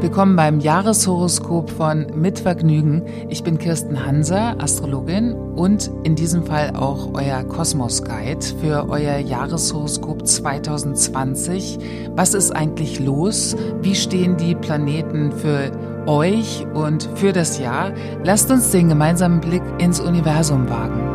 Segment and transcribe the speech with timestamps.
[0.00, 3.02] Willkommen beim Jahreshoroskop von Mit Vergnügen.
[3.28, 9.18] Ich bin Kirsten Hanser, Astrologin und in diesem Fall auch euer Kosmos Guide für euer
[9.18, 11.78] Jahreshoroskop 2020.
[12.16, 13.54] Was ist eigentlich los?
[13.82, 15.70] Wie stehen die Planeten für
[16.06, 17.92] euch und für das Jahr?
[18.24, 21.09] Lasst uns den gemeinsamen Blick ins Universum wagen.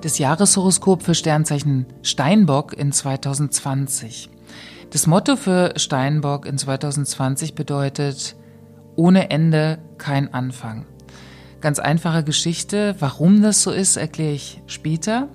[0.00, 4.30] Das Jahreshoroskop für Sternzeichen Steinbock in 2020.
[4.90, 8.36] Das Motto für Steinbock in 2020 bedeutet
[8.94, 10.86] ohne Ende kein Anfang.
[11.60, 12.94] Ganz einfache Geschichte.
[13.00, 15.26] Warum das so ist, erkläre ich später.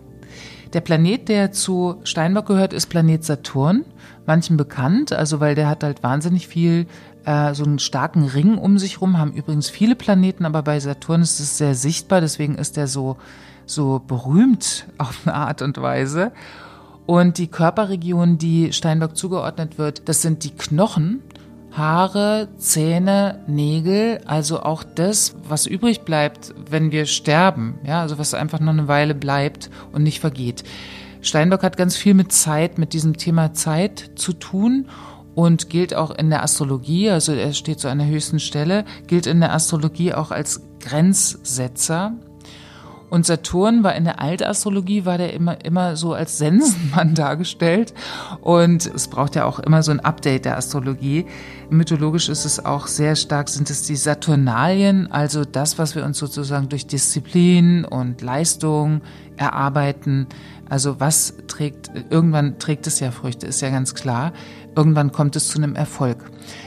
[0.72, 3.84] Der Planet, der zu Steinbock gehört, ist Planet Saturn.
[4.26, 6.88] Manchen bekannt, also weil der hat halt wahnsinnig viel,
[7.26, 11.22] äh, so einen starken Ring um sich rum, haben übrigens viele Planeten, aber bei Saturn
[11.22, 13.18] ist es sehr sichtbar, deswegen ist der so
[13.66, 16.32] so berühmt auf eine Art und Weise.
[17.06, 21.22] Und die Körperregion, die Steinbock zugeordnet wird, das sind die Knochen,
[21.72, 28.36] Haare, Zähne, Nägel, also auch das, was übrig bleibt, wenn wir sterben, ja, also was
[28.36, 30.64] einfach noch eine Weile bleibt und nicht vergeht.
[31.22, 34.88] Steinbock hat ganz viel mit Zeit, mit diesem Thema Zeit zu tun
[35.36, 39.26] und gilt auch in der Astrologie, also er steht so an der höchsten Stelle, gilt
[39.26, 42.14] in der Astrologie auch als Grenzsetzer.
[43.14, 47.94] Und Saturn war in der Altastrologie, war der immer, immer so als Sensenmann dargestellt.
[48.42, 51.28] Und es braucht ja auch immer so ein Update der Astrologie.
[51.70, 56.18] Mythologisch ist es auch sehr stark, sind es die Saturnalien, also das, was wir uns
[56.18, 59.02] sozusagen durch Disziplin und Leistung
[59.38, 60.26] erarbeiten.
[60.70, 64.34] Also was trägt, irgendwann trägt es ja Früchte, ist ja ganz klar.
[64.76, 66.18] Irgendwann kommt es zu einem Erfolg.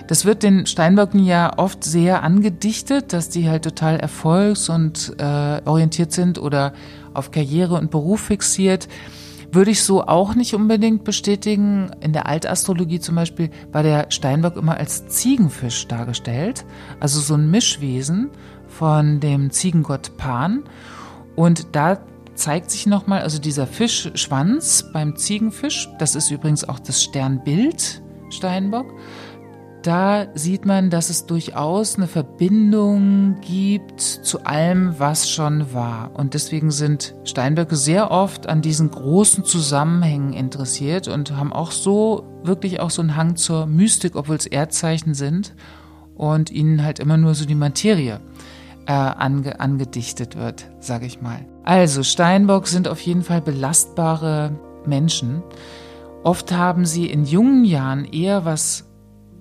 [0.06, 5.60] Das wird den Steinböcken ja oft sehr angedichtet, dass die halt total erfolgs- und äh,
[5.64, 6.72] orientiert sind oder
[7.14, 8.86] auf Karriere und Beruf fixiert.
[9.50, 11.90] Würde ich so auch nicht unbedingt bestätigen.
[12.00, 16.64] In der Altastrologie zum Beispiel war der Steinbock immer als Ziegenfisch dargestellt,
[17.00, 18.30] also so ein Mischwesen
[18.68, 20.64] von dem Ziegengott Pan.
[21.34, 21.98] Und da
[22.36, 28.86] zeigt sich nochmal, also dieser Fischschwanz beim Ziegenfisch, das ist übrigens auch das Sternbild Steinbock.
[29.82, 36.10] Da sieht man, dass es durchaus eine Verbindung gibt zu allem, was schon war.
[36.14, 42.24] Und deswegen sind Steinböcke sehr oft an diesen großen Zusammenhängen interessiert und haben auch so,
[42.42, 45.54] wirklich auch so einen Hang zur Mystik, obwohl es Erdzeichen sind
[46.16, 48.20] und ihnen halt immer nur so die Materie
[48.86, 51.44] äh, ange, angedichtet wird, sage ich mal.
[51.64, 55.42] Also Steinbock sind auf jeden Fall belastbare Menschen.
[56.22, 58.84] Oft haben sie in jungen Jahren eher was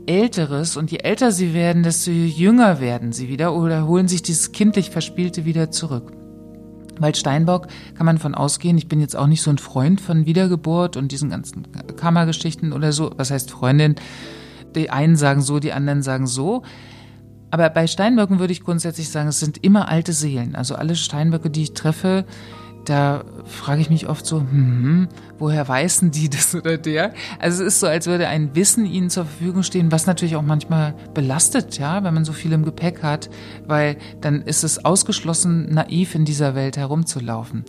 [0.07, 4.51] Älteres und je älter sie werden, desto jünger werden sie wieder oder holen sich dieses
[4.51, 6.11] kindlich Verspielte wieder zurück.
[6.99, 10.25] Weil Steinbock kann man von ausgehen, ich bin jetzt auch nicht so ein Freund von
[10.25, 11.67] Wiedergeburt und diesen ganzen
[11.97, 13.11] Kammergeschichten oder so.
[13.17, 13.95] Was heißt Freundin?
[14.75, 16.63] Die einen sagen so, die anderen sagen so.
[17.55, 20.57] Aber bei Steinböcken würde ich grundsätzlich sagen, es sind immer alte Seelen.
[20.57, 22.25] Also alle Steinböcke, die ich treffe,
[22.83, 25.07] da frage ich mich oft so, hm,
[25.39, 27.13] woher weißen die das oder der?
[27.39, 30.41] Also es ist so, als würde ein Wissen ihnen zur Verfügung stehen, was natürlich auch
[30.41, 33.29] manchmal belastet, ja, wenn man so viel im Gepäck hat,
[33.65, 37.63] weil dann ist es ausgeschlossen, naiv in dieser Welt herumzulaufen.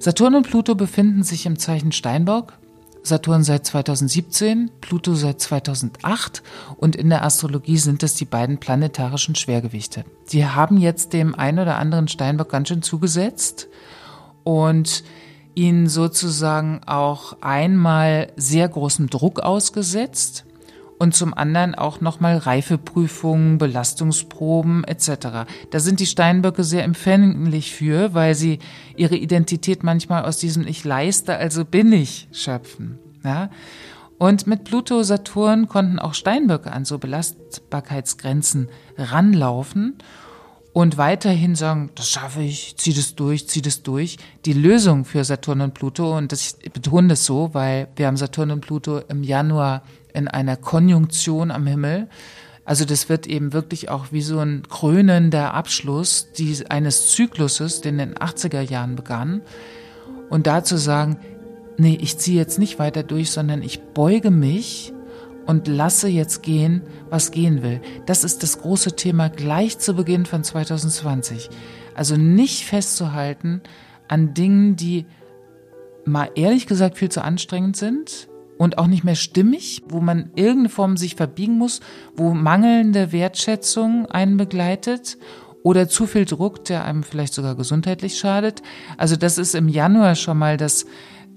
[0.00, 2.58] Saturn und Pluto befinden sich im Zeichen Steinbock.
[3.02, 6.42] Saturn seit 2017, Pluto seit 2008
[6.76, 10.04] und in der Astrologie sind es die beiden planetarischen Schwergewichte.
[10.32, 13.68] Die haben jetzt dem einen oder anderen Steinbock ganz schön zugesetzt
[14.44, 15.02] und
[15.54, 20.44] ihn sozusagen auch einmal sehr großem Druck ausgesetzt
[21.00, 25.48] und zum anderen auch nochmal Reifeprüfungen, Belastungsproben etc.
[25.70, 28.58] Da sind die Steinböcke sehr empfänglich für, weil sie
[28.96, 32.98] ihre Identität manchmal aus diesem Ich leiste, also bin ich schöpfen.
[33.24, 33.48] Ja?
[34.18, 38.68] Und mit Pluto, Saturn konnten auch Steinböcke an so Belastbarkeitsgrenzen
[38.98, 39.96] ranlaufen
[40.74, 44.18] und weiterhin sagen, das schaffe ich, zieh das durch, zieh das durch.
[44.44, 48.18] Die Lösung für Saturn und Pluto, und das, ich betone das so, weil wir haben
[48.18, 49.82] Saturn und Pluto im Januar
[50.14, 52.08] in einer Konjunktion am Himmel.
[52.64, 57.92] Also das wird eben wirklich auch wie so ein krönender Abschluss die, eines Zykluses, der
[57.92, 59.42] in den 80er Jahren begann.
[60.28, 61.18] Und da zu sagen,
[61.78, 64.92] nee, ich ziehe jetzt nicht weiter durch, sondern ich beuge mich
[65.46, 67.80] und lasse jetzt gehen, was gehen will.
[68.06, 71.50] Das ist das große Thema gleich zu Beginn von 2020.
[71.94, 73.62] Also nicht festzuhalten
[74.06, 75.06] an Dingen, die
[76.04, 78.28] mal ehrlich gesagt viel zu anstrengend sind,
[78.60, 81.80] und auch nicht mehr stimmig, wo man irgendeine Form sich verbiegen muss,
[82.14, 85.16] wo mangelnde Wertschätzung einen begleitet
[85.62, 88.60] oder zu viel Druck, der einem vielleicht sogar gesundheitlich schadet.
[88.98, 90.84] Also das ist im Januar schon mal das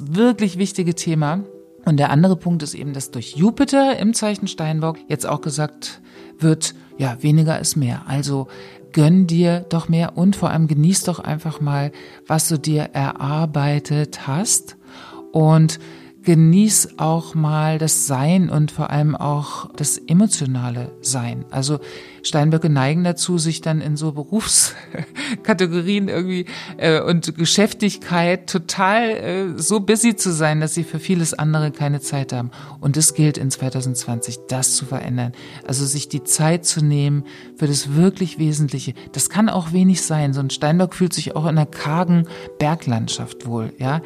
[0.03, 1.45] wirklich wichtige Thema.
[1.85, 6.01] Und der andere Punkt ist eben, dass durch Jupiter im Zeichen Steinbock jetzt auch gesagt
[6.39, 8.01] wird, ja, weniger ist mehr.
[8.05, 8.47] Also
[8.91, 11.93] gönn dir doch mehr und vor allem genieß doch einfach mal,
[12.27, 14.75] was du dir erarbeitet hast
[15.31, 15.79] und
[16.23, 21.45] genieß auch mal das Sein und vor allem auch das emotionale Sein.
[21.51, 21.79] Also
[22.23, 26.45] Steinböcke neigen dazu, sich dann in so Berufskategorien irgendwie
[26.77, 31.99] äh, und Geschäftigkeit total äh, so busy zu sein, dass sie für vieles andere keine
[31.99, 32.51] Zeit haben.
[32.79, 35.33] Und es gilt in 2020, das zu verändern.
[35.67, 37.25] Also sich die Zeit zu nehmen
[37.57, 38.93] für das wirklich Wesentliche.
[39.11, 40.33] Das kann auch wenig sein.
[40.33, 42.27] So ein Steinbock fühlt sich auch in einer kargen
[42.57, 44.01] Berglandschaft wohl, ja.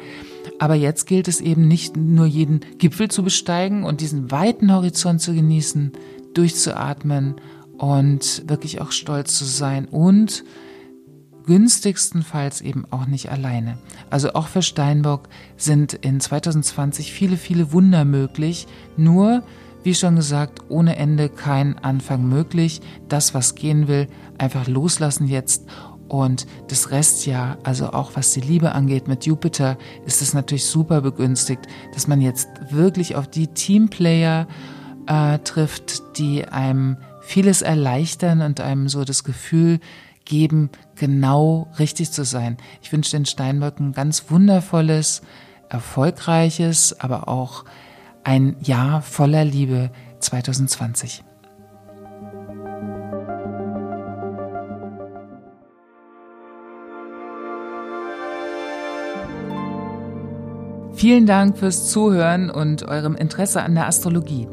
[0.58, 5.20] Aber jetzt gilt es eben nicht nur jeden Gipfel zu besteigen und diesen weiten Horizont
[5.20, 5.92] zu genießen,
[6.34, 7.36] durchzuatmen
[7.78, 10.44] und wirklich auch stolz zu sein und
[11.46, 13.78] günstigstenfalls eben auch nicht alleine.
[14.10, 18.66] Also auch für Steinbock sind in 2020 viele, viele Wunder möglich,
[18.96, 19.42] nur
[19.82, 22.82] wie schon gesagt, ohne Ende kein Anfang möglich.
[23.08, 25.66] Das, was gehen will, einfach loslassen jetzt
[26.08, 29.76] und das Restjahr, also auch was die Liebe angeht mit Jupiter,
[30.06, 34.46] ist es natürlich super begünstigt, dass man jetzt wirklich auf die Teamplayer
[35.06, 39.80] äh, trifft, die einem vieles erleichtern und einem so das Gefühl
[40.24, 42.56] geben, genau richtig zu sein.
[42.82, 45.22] Ich wünsche den Steinböcken ganz wundervolles,
[45.68, 47.64] erfolgreiches, aber auch
[48.24, 49.90] ein Jahr voller Liebe
[50.20, 51.24] 2020.
[60.98, 64.48] Vielen Dank fürs Zuhören und eurem Interesse an der Astrologie.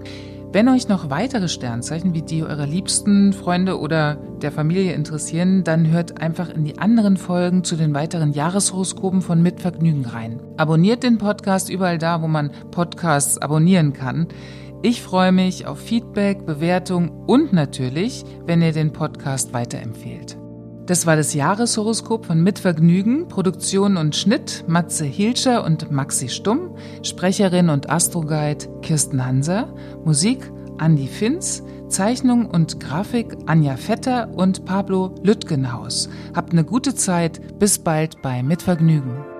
[0.51, 5.89] Wenn euch noch weitere Sternzeichen wie die eurer liebsten Freunde oder der Familie interessieren, dann
[5.89, 10.39] hört einfach in die anderen Folgen zu den weiteren Jahreshoroskopen von Mitvergnügen rein.
[10.55, 14.27] Abonniert den Podcast überall da, wo man Podcasts abonnieren kann.
[14.83, 20.37] Ich freue mich auf Feedback, Bewertung und natürlich, wenn ihr den Podcast weiterempfehlt.
[20.85, 27.69] Das war das Jahreshoroskop von Mitvergnügen, Produktion und Schnitt Matze Hilscher und Maxi Stumm, Sprecherin
[27.69, 29.73] und Astroguide Kirsten Hanser,
[30.03, 36.07] Musik Andy Finz, Zeichnung und Grafik Anja Vetter und Pablo Lüttgenhaus.
[36.35, 39.34] Habt eine gute Zeit, bis bald bei Mitvergnügen.